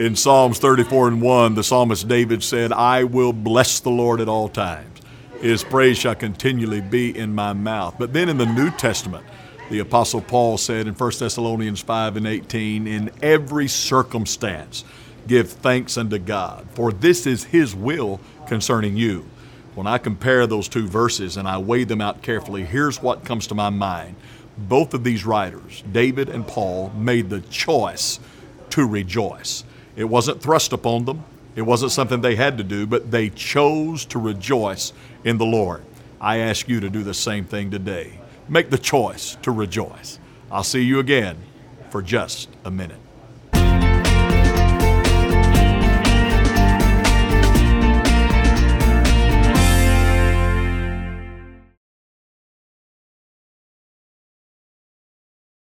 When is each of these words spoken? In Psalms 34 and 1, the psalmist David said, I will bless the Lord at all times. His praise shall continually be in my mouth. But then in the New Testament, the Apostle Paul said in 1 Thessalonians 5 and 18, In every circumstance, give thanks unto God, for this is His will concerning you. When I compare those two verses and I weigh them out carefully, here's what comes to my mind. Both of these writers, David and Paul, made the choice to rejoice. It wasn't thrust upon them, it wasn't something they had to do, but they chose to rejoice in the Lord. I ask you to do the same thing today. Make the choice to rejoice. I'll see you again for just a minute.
In 0.00 0.16
Psalms 0.16 0.58
34 0.58 1.08
and 1.08 1.20
1, 1.20 1.54
the 1.56 1.62
psalmist 1.62 2.08
David 2.08 2.42
said, 2.42 2.72
I 2.72 3.04
will 3.04 3.34
bless 3.34 3.80
the 3.80 3.90
Lord 3.90 4.22
at 4.22 4.30
all 4.30 4.48
times. 4.48 4.98
His 5.42 5.62
praise 5.62 5.98
shall 5.98 6.14
continually 6.14 6.80
be 6.80 7.14
in 7.14 7.34
my 7.34 7.52
mouth. 7.52 7.96
But 7.98 8.14
then 8.14 8.30
in 8.30 8.38
the 8.38 8.46
New 8.46 8.70
Testament, 8.70 9.26
the 9.68 9.80
Apostle 9.80 10.22
Paul 10.22 10.56
said 10.56 10.86
in 10.86 10.94
1 10.94 11.12
Thessalonians 11.18 11.82
5 11.82 12.16
and 12.16 12.26
18, 12.26 12.86
In 12.86 13.10
every 13.20 13.68
circumstance, 13.68 14.84
give 15.26 15.50
thanks 15.50 15.98
unto 15.98 16.16
God, 16.16 16.66
for 16.70 16.92
this 16.92 17.26
is 17.26 17.44
His 17.44 17.74
will 17.74 18.20
concerning 18.46 18.96
you. 18.96 19.26
When 19.74 19.86
I 19.86 19.98
compare 19.98 20.46
those 20.46 20.66
two 20.66 20.88
verses 20.88 21.36
and 21.36 21.46
I 21.46 21.58
weigh 21.58 21.84
them 21.84 22.00
out 22.00 22.22
carefully, 22.22 22.64
here's 22.64 23.02
what 23.02 23.26
comes 23.26 23.46
to 23.48 23.54
my 23.54 23.68
mind. 23.68 24.16
Both 24.56 24.94
of 24.94 25.04
these 25.04 25.26
writers, 25.26 25.84
David 25.92 26.30
and 26.30 26.46
Paul, 26.46 26.88
made 26.96 27.28
the 27.28 27.42
choice 27.42 28.18
to 28.70 28.86
rejoice. 28.86 29.64
It 29.96 30.04
wasn't 30.04 30.42
thrust 30.42 30.72
upon 30.72 31.04
them, 31.04 31.24
it 31.56 31.62
wasn't 31.62 31.92
something 31.92 32.20
they 32.20 32.36
had 32.36 32.58
to 32.58 32.64
do, 32.64 32.86
but 32.86 33.10
they 33.10 33.28
chose 33.30 34.04
to 34.06 34.18
rejoice 34.18 34.92
in 35.24 35.38
the 35.38 35.46
Lord. 35.46 35.82
I 36.20 36.38
ask 36.38 36.68
you 36.68 36.80
to 36.80 36.90
do 36.90 37.02
the 37.02 37.14
same 37.14 37.44
thing 37.44 37.70
today. 37.70 38.18
Make 38.48 38.70
the 38.70 38.78
choice 38.78 39.36
to 39.42 39.50
rejoice. 39.50 40.18
I'll 40.50 40.64
see 40.64 40.82
you 40.82 40.98
again 40.98 41.38
for 41.90 42.02
just 42.02 42.48
a 42.64 42.70
minute. 42.70 43.00